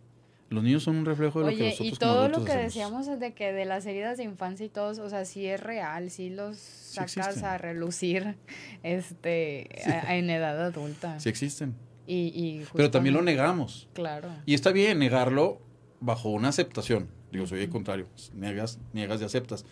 [0.50, 3.20] Los niños son un reflejo de lo que nosotros y todo lo que decíamos es
[3.20, 6.28] de que de las heridas de infancia y todos, o sea, sí es real, sí
[6.28, 8.34] los sacas a relucir
[8.82, 9.68] este
[10.12, 11.20] en edad adulta.
[11.20, 11.76] Sí existen.
[12.04, 13.88] Y, y Pero también lo negamos.
[13.92, 14.28] Claro.
[14.44, 15.60] Y está bien negarlo
[16.00, 17.08] bajo una aceptación.
[17.30, 18.08] Digo, soy el contrario.
[18.34, 19.64] Niegas, niegas y aceptas.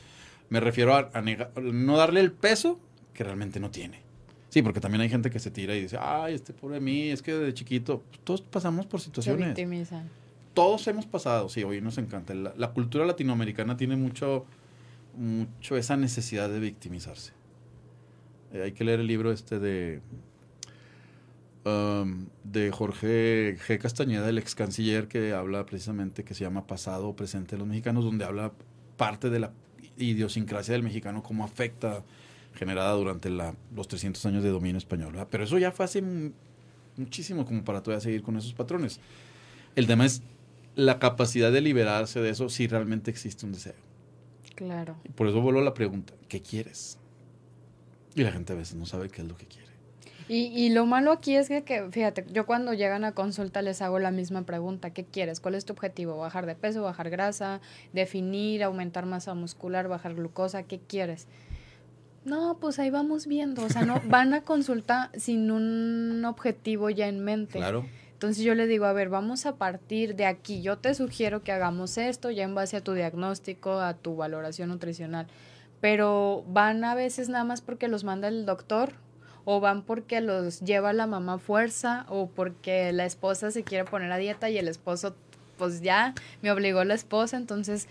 [0.49, 1.11] Me refiero a,
[1.61, 2.79] no darle el peso
[3.15, 4.01] que realmente no tiene.
[4.49, 7.21] Sí, porque también hay gente que se tira y dice, ay, este pobre mí, es
[7.21, 9.49] que de chiquito, todos pasamos por situaciones.
[9.49, 9.55] Se
[10.59, 12.35] Todos hemos pasado, sí, hoy nos encanta.
[12.35, 14.45] La, cultura latinoamericana tiene mucho,
[15.17, 17.33] mucho esa necesidad de victimizarse.
[18.53, 20.01] Eh, hay que leer el libro este de
[21.65, 23.79] Um, de Jorge G.
[23.79, 27.69] Castañeda, el ex canciller, que habla precisamente, que se llama Pasado o Presente de los
[27.69, 28.53] Mexicanos, donde habla
[28.97, 29.53] parte de la
[29.97, 32.03] idiosincrasia del mexicano, cómo afecta,
[32.55, 35.15] generada durante la, los 300 años de dominio español.
[35.31, 36.03] Pero eso ya fue hace
[36.97, 38.99] muchísimo como para todavía seguir con esos patrones.
[39.77, 40.23] El tema es
[40.79, 43.75] la capacidad de liberarse de eso si realmente existe un deseo.
[44.55, 44.97] Claro.
[45.15, 46.99] por eso vuelvo a la pregunta, ¿qué quieres?
[48.15, 49.69] Y la gente a veces no sabe qué es lo que quiere.
[50.29, 53.99] Y, y lo malo aquí es que, fíjate, yo cuando llegan a consulta les hago
[53.99, 55.41] la misma pregunta, ¿qué quieres?
[55.41, 56.17] ¿Cuál es tu objetivo?
[56.17, 57.61] ¿Bajar de peso, bajar grasa,
[57.93, 60.65] definir, aumentar masa muscular, bajar glucosa?
[60.65, 61.27] ¿Qué quieres?
[62.25, 67.09] No, pues ahí vamos viendo, o sea, no van a consulta sin un objetivo ya
[67.09, 67.59] en mente.
[67.59, 67.85] Claro.
[68.19, 70.61] Entonces yo le digo, a ver, vamos a partir de aquí.
[70.61, 74.71] Yo te sugiero que hagamos esto ya en base a tu diagnóstico, a tu valoración
[74.71, 75.29] nutricional.
[75.81, 78.95] Pero van a veces nada más porque los manda el doctor
[79.45, 84.11] o van porque los lleva la mamá fuerza o porque la esposa se quiere poner
[84.11, 85.15] a dieta y el esposo
[85.57, 87.87] pues ya me obligó la esposa, entonces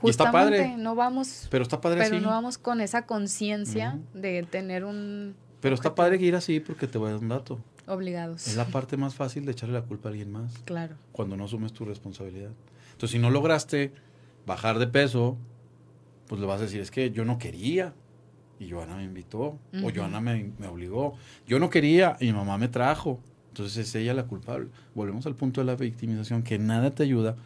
[0.00, 5.34] justamente no vamos pero está padre pero no vamos con esa conciencia de tener un
[5.60, 8.56] pero está padre que ir así porque te voy a dar un dato obligados es
[8.56, 11.72] la parte más fácil de echarle la culpa a alguien más claro cuando no asumes
[11.72, 12.50] tu responsabilidad
[12.92, 13.92] entonces si no lograste
[14.46, 15.36] bajar de peso
[16.26, 17.94] pues le vas a decir es que yo no quería
[18.60, 21.16] y Joana me invitó o Joana me, me, obligó.
[21.46, 23.20] Yo no quería y mi mamá me trajo.
[23.50, 24.68] Entonces es ella la culpable.
[24.94, 27.36] Volvemos al punto de la victimización, que nada te ayuda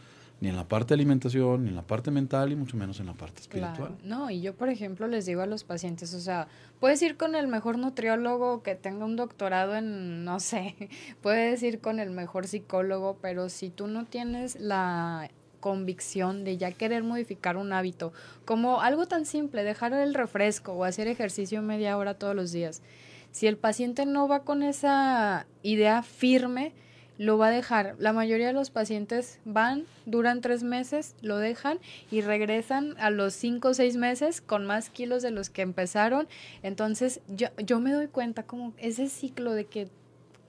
[0.43, 3.07] ni en la parte de alimentación, ni en la parte mental, y mucho menos en
[3.07, 3.97] la parte espiritual.
[4.03, 6.49] No, y yo, por ejemplo, les digo a los pacientes, o sea,
[6.81, 10.75] puedes ir con el mejor nutriólogo que tenga un doctorado en, no sé,
[11.23, 16.73] puedes ir con el mejor psicólogo, pero si tú no tienes la convicción de ya
[16.73, 18.13] querer modificar un hábito,
[18.45, 22.83] como algo tan simple, dejar el refresco o hacer ejercicio media hora todos los días.
[23.31, 26.73] Si el paciente no va con esa idea firme,
[27.19, 27.95] lo va a dejar.
[27.99, 31.79] La mayoría de los pacientes van, duran tres meses, lo dejan
[32.11, 36.29] y regresan a los cinco o seis meses con más kilos de los que empezaron.
[36.63, 39.89] Entonces yo, yo me doy cuenta como ese ciclo de que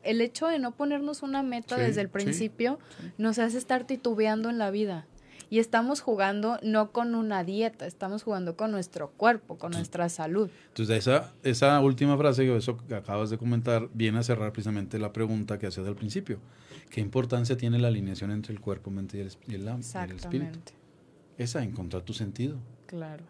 [0.03, 2.79] el hecho de no ponernos una meta desde el principio
[3.17, 5.07] nos hace estar titubeando en la vida.
[5.53, 10.49] Y estamos jugando no con una dieta, estamos jugando con nuestro cuerpo, con nuestra salud.
[10.69, 15.13] Entonces, esa, esa última frase, eso que acabas de comentar, viene a cerrar precisamente la
[15.13, 16.39] pregunta que hacías al principio.
[16.89, 19.67] ¿Qué importancia tiene la alineación entre el cuerpo, mente y el, y el,
[20.15, 20.57] espíritu?
[21.37, 22.57] Esa, encontrar tu sentido.
[22.87, 23.23] Claro.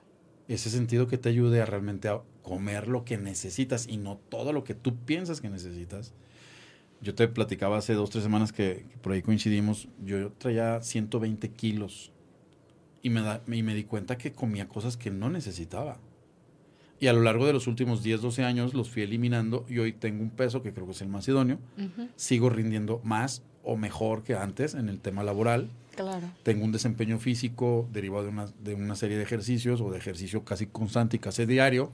[0.47, 4.53] Ese sentido que te ayude a realmente a comer lo que necesitas y no todo
[4.53, 6.13] lo que tú piensas que necesitas.
[7.01, 9.89] Yo te platicaba hace dos, tres semanas que, que por ahí coincidimos.
[10.05, 12.12] Yo traía 120 kilos
[13.04, 16.00] y me, da, y me di cuenta que comía cosas que no necesitaba.
[17.00, 19.92] Y a lo largo de los últimos 10, 12 años los fui eliminando y hoy
[19.92, 21.60] tengo un peso que creo que es el más idóneo.
[22.16, 25.70] Sigo rindiendo más o mejor que antes en el tema laboral.
[25.96, 26.28] Claro.
[26.44, 30.46] Tengo un desempeño físico derivado de una, de una serie de ejercicios o de ejercicio
[30.46, 31.92] casi constante y casi diario.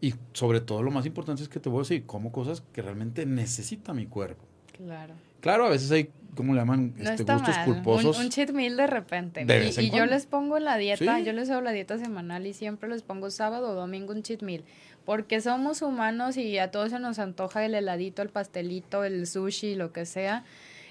[0.00, 2.80] Y sobre todo lo más importante es que te voy a decir, como cosas que
[2.80, 4.44] realmente necesita mi cuerpo.
[4.72, 5.14] Claro.
[5.42, 6.94] Claro, a veces hay, ¿cómo le llaman?
[6.98, 8.18] Este, gustos culposos.
[8.18, 9.44] Un, cheat meal de repente.
[9.80, 13.02] y, yo les pongo la dieta, yo les hago la dieta semanal y siempre les
[13.02, 14.62] pongo sábado o domingo un cheat meal.
[15.04, 19.74] Porque somos humanos y a todos se nos antoja el heladito, el pastelito, el sushi,
[19.74, 20.44] lo que sea.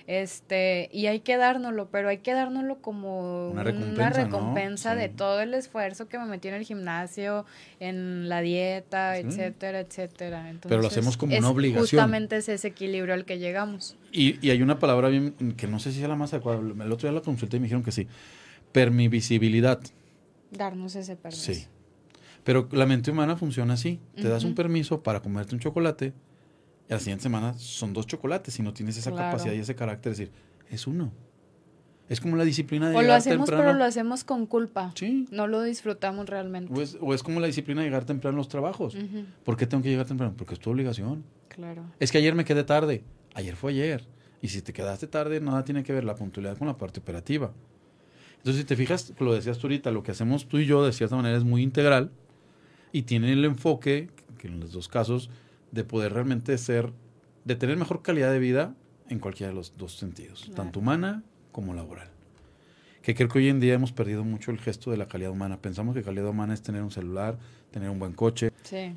[0.08, 5.54] Este, y hay que dárnoslo, pero hay que dárnoslo como una recompensa, de todo el
[5.54, 7.46] esfuerzo que me metí en el gimnasio,
[7.80, 10.50] en la dieta, etcétera, etcétera.
[10.50, 11.82] Entonces, pero lo hacemos como una obligación.
[11.82, 13.98] Justamente es ese equilibrio al que llegamos.
[14.12, 16.92] Y, y hay una palabra bien, que no sé si es la más adecuada, el
[16.92, 18.08] otro día la consulté y me dijeron que sí,
[18.72, 19.80] permisibilidad.
[20.52, 21.54] Darnos ese permiso.
[21.54, 21.68] Sí.
[22.44, 24.00] Pero la mente humana funciona así.
[24.16, 26.14] Te das un permiso para comerte un chocolate,
[26.96, 30.26] la siguiente semana son dos chocolates y no tienes esa capacidad y ese carácter de
[30.26, 30.34] decir,
[30.70, 31.12] es uno.
[32.10, 34.92] Es como la disciplina de o lo hacemos, pero lo hacemos con culpa.
[34.96, 35.26] Sí.
[35.32, 36.74] No lo disfrutamos realmente.
[37.00, 38.98] O es, como la disciplina de llegar temprano a los trabajos.
[39.46, 40.34] ¿Por qué tengo que llegar temprano?
[40.36, 41.24] Porque es tu obligación.
[41.48, 41.86] Claro.
[42.00, 43.04] Es que ayer me quedé tarde.
[43.34, 44.06] Ayer fue ayer.
[44.42, 47.54] Y si te quedaste tarde, nada tiene que ver la puntualidad con la parte operativa.
[48.38, 50.92] Entonces, si te fijas, lo decías tú ahorita, lo que hacemos tú y yo de
[50.92, 52.12] cierta manera es muy integral
[52.92, 55.30] y tiene el enfoque, que en los dos casos,
[55.72, 56.92] de poder realmente ser,
[57.46, 58.76] de tener mejor calidad de vida
[59.10, 62.10] en cualquiera de los dos sentidos, tanto humana como laboral.
[63.02, 65.58] Que creo que hoy en día hemos perdido mucho el gesto de la calidad humana.
[65.60, 67.38] Pensamos que calidad humana es tener un celular,
[67.72, 68.52] tener un buen coche,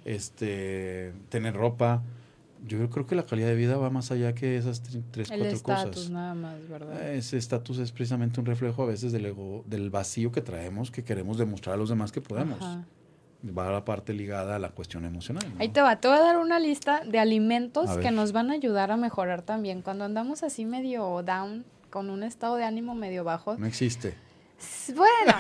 [0.05, 2.03] este, tener ropa.
[2.67, 5.91] Yo creo que la calidad de vida va más allá que esas tres, el cuatro
[5.91, 6.11] cosas.
[6.11, 7.15] nada más, ¿verdad?
[7.15, 11.03] Ese estatus es precisamente un reflejo a veces del ego, del vacío que traemos, que
[11.03, 12.59] queremos demostrar a los demás que podemos
[13.53, 15.45] va a la parte ligada a la cuestión emocional.
[15.59, 18.55] Ahí te va, te voy a dar una lista de alimentos que nos van a
[18.55, 19.83] ayudar a mejorar también.
[19.83, 23.57] Cuando andamos así medio down, con un estado de ánimo medio bajo.
[23.57, 24.15] No existe.
[24.95, 25.35] Bueno,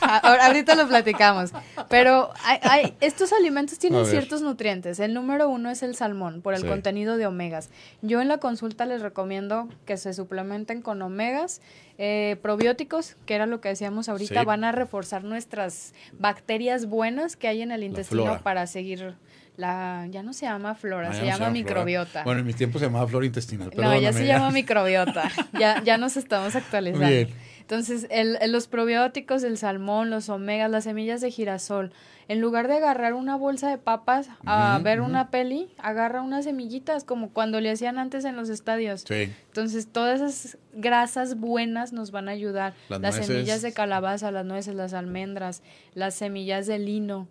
[0.00, 1.52] ahorita lo platicamos.
[1.88, 5.00] Pero hay, estos alimentos tienen ciertos nutrientes.
[5.00, 7.70] El número uno es el salmón, por el contenido de omegas.
[8.02, 11.60] Yo en la consulta les recomiendo que se suplementen con omegas.
[11.98, 17.48] Eh, probióticos, que era lo que decíamos ahorita, van a reforzar nuestras bacterias buenas que
[17.48, 19.14] hay en el intestino para seguir
[19.56, 22.22] la ya no se llama flora, se, llama microbiota.
[22.24, 23.70] Bueno, en mi tiempo se llamaba flora intestinal.
[23.74, 25.30] No, ya se llama microbiota.
[25.58, 27.08] ya, ya nos estamos actualizando.
[27.08, 27.28] Bien.
[27.66, 31.90] Entonces, el, los probióticos, el salmón, los omegas, las semillas de girasol,
[32.28, 37.02] en lugar de agarrar una bolsa de papas a ver una peli, agarra unas semillitas,
[37.02, 39.04] como cuando le hacían antes en los estadios.
[39.08, 39.32] Sí.
[39.48, 42.74] Entonces, todas esas grasas buenas nos van a ayudar.
[42.88, 45.60] Las, semillas de calabaza, las nueces, las almendras,
[45.92, 47.26] las semillas de lino.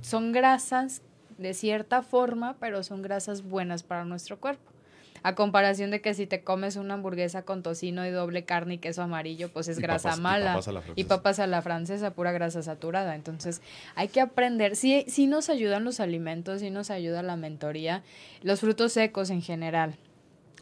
[0.00, 1.02] son grasas
[1.36, 4.72] de cierta forma, pero son grasas buenas para nuestro cuerpo.
[5.22, 8.78] A comparación de que si te comes una hamburguesa con tocino y doble carne y
[8.78, 10.58] queso amarillo, pues es grasa mala.
[10.96, 13.14] Y papas, a la francesa, pura grasa saturada.
[13.14, 13.62] Entonces,
[13.94, 14.76] hay que aprender.
[14.76, 18.02] Sí, sí nos ayudan los alimentos, sí nos ayuda la mentoría.
[18.42, 19.96] Los frutos secos en general.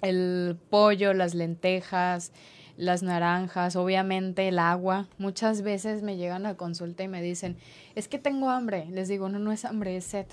[0.03, 2.33] El pollo, las lentejas,
[2.77, 5.09] las naranjas, obviamente el agua.
[5.19, 7.57] Muchas veces me llegan a consulta y me dicen,
[7.95, 8.87] es que tengo hambre.
[8.91, 10.27] Les digo, no, no es hambre, es sed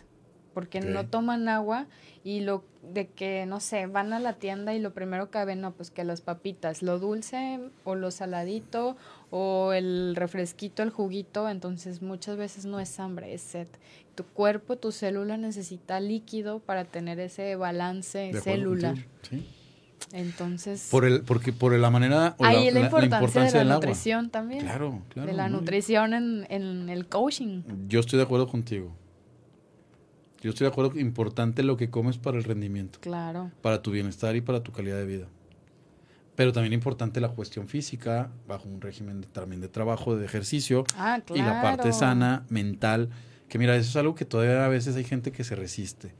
[0.53, 1.87] porque no toman agua
[2.23, 2.63] y lo
[2.93, 5.89] de que, no sé, van a la tienda y lo primero que ven, no, pues
[5.89, 8.95] que las papitas, lo dulce o lo saladito
[9.29, 13.67] o el refresquito, el juguito, entonces muchas veces no es hambre, es sed.
[14.15, 18.95] Tu cuerpo, tu célula necesita líquido para tener ese balance celular.
[19.29, 19.45] Sí.
[20.11, 20.89] Entonces.
[20.91, 22.35] Por el, porque por la manera.
[22.39, 24.61] ahí la, importancia, de la nutrición también.
[24.61, 25.27] Claro, claro.
[25.27, 27.63] De la nutrición en, en, el coaching.
[27.87, 28.95] Yo estoy de acuerdo contigo.
[30.43, 32.99] Yo estoy de acuerdo que importante lo que comes para el rendimiento.
[33.01, 33.51] Claro.
[33.61, 35.27] Para tu bienestar y para tu calidad de vida.
[36.35, 40.83] Pero también importante la cuestión física, bajo un régimen también de trabajo, de ejercicio.
[40.97, 41.41] Ah, claro.
[41.41, 43.09] Y la parte sana, mental.
[43.47, 46.13] Que mira, eso es algo que todavía a veces hay gente que se resiste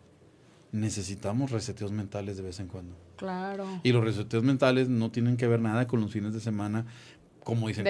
[0.73, 2.97] necesitamos reseteos mentales de vez en cuando.
[3.15, 3.65] Claro.
[3.83, 6.86] Y los reseteos mentales no tienen que ver nada con los fines de semana,
[7.43, 7.86] como dicen,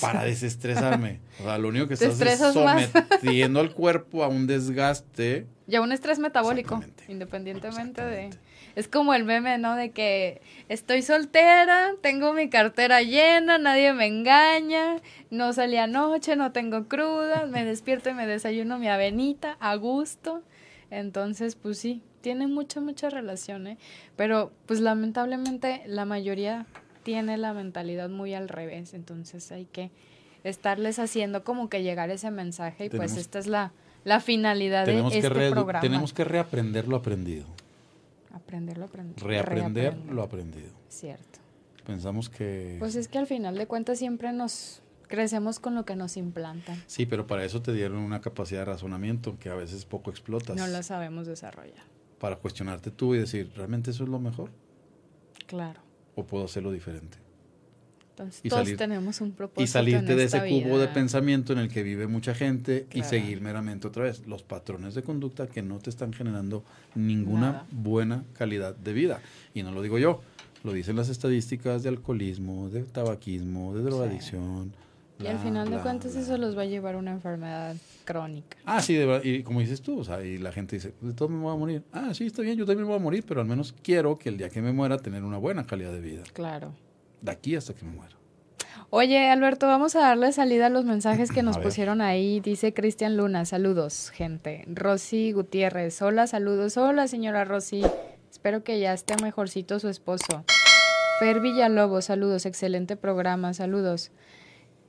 [0.00, 1.20] para desestresarme.
[1.40, 5.46] o sea, lo único que estás es sometiendo al cuerpo a un desgaste.
[5.68, 8.30] Y a un estrés metabólico, independientemente de...
[8.76, 9.74] Es como el meme, ¿no?
[9.74, 14.96] De que estoy soltera, tengo mi cartera llena, nadie me engaña,
[15.30, 20.42] no salí anoche, no tengo cruda, me despierto y me desayuno mi avenita a gusto.
[20.90, 23.78] Entonces, pues sí, tiene mucha, mucha relación, ¿eh?
[24.14, 26.66] Pero pues lamentablemente la mayoría
[27.06, 29.92] tiene la mentalidad muy al revés, entonces hay que
[30.42, 35.06] estarles haciendo como que llegar ese mensaje y pues esta es la, la finalidad de
[35.06, 35.78] este programa.
[35.78, 37.46] Tenemos que reaprender lo aprendido.
[38.32, 39.24] Aprender lo aprendido.
[39.24, 40.72] Reaprender lo aprendido.
[40.88, 41.38] Cierto.
[41.86, 42.74] Pensamos que...
[42.80, 46.82] Pues es que al final de cuentas siempre nos crecemos con lo que nos implantan.
[46.88, 50.56] Sí, pero para eso te dieron una capacidad de razonamiento que a veces poco explotas.
[50.56, 51.84] No la sabemos desarrollar
[52.18, 54.50] para cuestionarte tú y decir, ¿realmente eso es lo mejor?
[55.46, 55.85] Claro.
[56.16, 57.18] ¿O puedo hacerlo diferente?
[58.10, 59.62] Entonces todos tenemos un propósito.
[59.62, 63.42] Y salirte de ese cubo de pensamiento en el que vive mucha gente y seguir
[63.42, 68.74] meramente otra vez los patrones de conducta que no te están generando ninguna buena calidad
[68.74, 69.20] de vida.
[69.52, 70.22] Y no lo digo yo,
[70.64, 74.72] lo dicen las estadísticas de alcoholismo, de tabaquismo, de drogadicción.
[75.18, 78.56] Y al final de cuentas eso los va a llevar a una enfermedad crónica.
[78.64, 81.40] Ah, sí, y como dices tú, o sea, y la gente dice, de todo me
[81.40, 81.82] voy a morir.
[81.92, 84.28] Ah, sí, está bien, yo también me voy a morir, pero al menos quiero que
[84.28, 86.22] el día que me muera tener una buena calidad de vida.
[86.32, 86.74] Claro.
[87.22, 88.14] De aquí hasta que me muera.
[88.90, 92.40] Oye, Alberto, vamos a darle salida a los mensajes que nos pusieron ahí.
[92.40, 94.64] Dice Cristian Luna, saludos, gente.
[94.68, 96.76] Rosy Gutiérrez, hola, saludos.
[96.76, 97.82] Hola, señora Rosy.
[98.30, 100.44] Espero que ya esté mejorcito su esposo.
[101.18, 104.12] Fer Villalobos, saludos, excelente programa, saludos.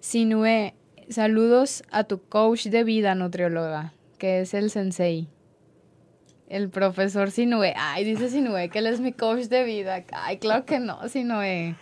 [0.08, 0.74] Sinue,
[1.10, 5.28] Saludos a tu coach de vida, nutrióloga, que es el sensei.
[6.48, 7.74] El profesor Sinue.
[7.76, 10.06] Ay, dice Sinue que él es mi coach de vida.
[10.14, 11.76] Ay, claro que no, Sinue.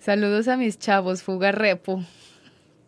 [0.00, 2.02] Saludos a mis chavos, fuga repu.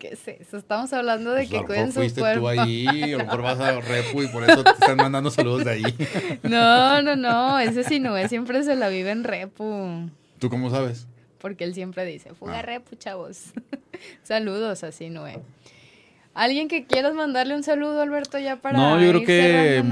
[0.01, 0.57] ¿Qué es eso?
[0.57, 3.81] Estamos hablando de pues que cuiden su fuiste tú ahí, a lo mejor vas a
[3.81, 5.97] repu y por eso te están mandando saludos de ahí.
[6.43, 10.11] No, no, no, ese Sinue siempre se la vive en repu.
[10.41, 11.07] ¿Tú cómo sabes?
[11.41, 12.81] Porque él siempre dice, fuga ah.
[12.99, 13.53] chavos.
[14.23, 15.41] Saludos así, Noé.
[16.33, 19.83] ¿Alguien que quieras mandarle un saludo, Alberto, ya para No, yo creo que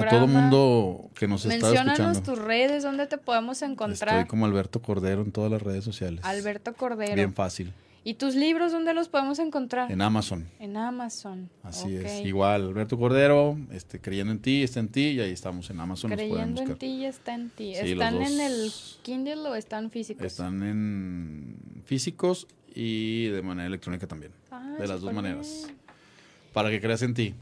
[0.00, 1.84] a todo mundo que nos está escuchando.
[1.90, 4.16] Menciónanos tus redes, ¿dónde te podemos encontrar?
[4.16, 6.24] Estoy como Alberto Cordero en todas las redes sociales.
[6.24, 7.14] Alberto Cordero.
[7.14, 7.74] Bien fácil.
[8.04, 9.92] ¿Y tus libros dónde los podemos encontrar?
[9.92, 10.48] En Amazon.
[10.58, 11.48] En Amazon.
[11.62, 12.26] Así es.
[12.26, 16.10] Igual, Alberto Cordero, este, Creyendo en ti, está en ti, y ahí estamos en Amazon.
[16.10, 17.74] Creyendo en ti y está en ti.
[17.74, 20.26] ¿Están en el Kindle o están físicos?
[20.26, 24.32] Están en físicos y de manera electrónica también.
[24.50, 25.68] Ah, de las dos maneras.
[26.52, 27.34] Para que creas en ti.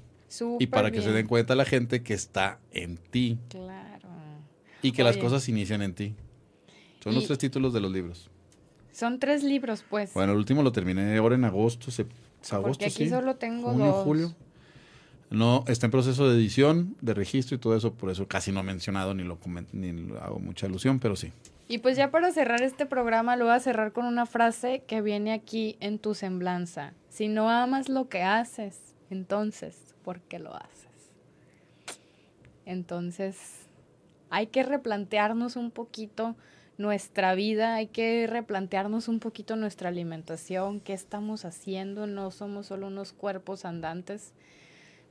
[0.58, 3.38] y para que se den cuenta la gente que está en ti.
[3.48, 4.08] Claro.
[4.82, 6.14] Y que las cosas inician en ti.
[7.02, 8.29] Son los tres títulos de los libros.
[8.92, 10.12] Son tres libros, pues.
[10.14, 12.06] Bueno, el último lo terminé ahora en agosto, se,
[12.50, 14.34] agosto, Porque aquí solo tengo junio, julio.
[15.30, 18.60] No, está en proceso de edición, de registro y todo eso, por eso casi no
[18.60, 19.38] he mencionado ni lo,
[19.72, 21.32] ni hago mucha alusión, pero sí.
[21.68, 25.02] Y pues ya para cerrar este programa lo voy a cerrar con una frase que
[25.02, 26.94] viene aquí en tu semblanza.
[27.10, 30.90] Si no amas lo que haces, entonces, ¿por qué lo haces?
[32.66, 33.36] Entonces,
[34.30, 36.34] hay que replantearnos un poquito
[36.80, 42.86] nuestra vida, hay que replantearnos un poquito nuestra alimentación, qué estamos haciendo, no somos solo
[42.86, 44.32] unos cuerpos andantes,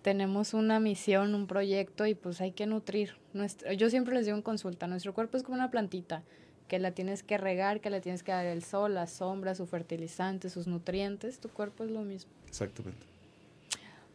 [0.02, 3.18] tenemos una misión, un proyecto y pues hay que nutrir.
[3.34, 6.24] Nuestro, yo siempre les digo en consulta, nuestro cuerpo es como una plantita,
[6.68, 9.68] que la tienes que regar, que le tienes que dar el sol, la sombra, su
[9.68, 12.32] fertilizante, sus nutrientes, tu cuerpo es lo mismo.
[12.48, 13.06] Exactamente.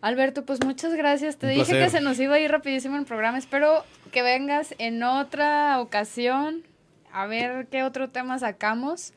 [0.01, 1.37] Alberto, pues muchas gracias.
[1.37, 3.39] Te dije que se nos iba a ir rapidísimo el programa.
[3.39, 6.65] Espero que vengas en otra ocasión
[7.15, 9.13] a ver qué otro tema sacamos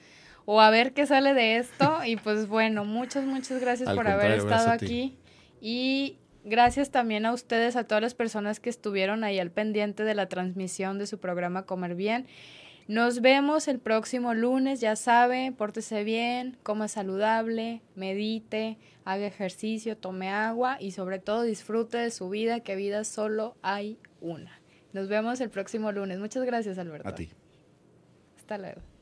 [0.45, 1.99] o a ver qué sale de esto.
[2.05, 5.17] Y pues bueno, muchas, muchas gracias por haber estado aquí.
[5.59, 10.15] Y Gracias también a ustedes, a todas las personas que estuvieron ahí al pendiente de
[10.15, 12.25] la transmisión de su programa Comer Bien.
[12.87, 20.29] Nos vemos el próximo lunes, ya sabe, pórtese bien, coma saludable, medite, haga ejercicio, tome
[20.29, 24.61] agua y sobre todo disfrute de su vida, que vida solo hay una.
[24.93, 26.17] Nos vemos el próximo lunes.
[26.17, 27.09] Muchas gracias, Alberto.
[27.09, 27.29] A ti.
[28.47, 28.96] Hasta luego.